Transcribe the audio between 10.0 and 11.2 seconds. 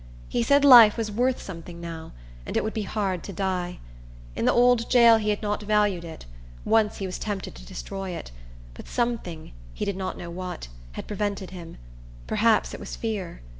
know what, had